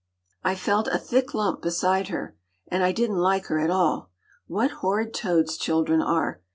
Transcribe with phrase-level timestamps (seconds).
[0.43, 2.35] I felt a thick lump beside her.
[2.69, 4.09] And I didn’t like her at all.
[4.47, 6.41] What horrid toads children are!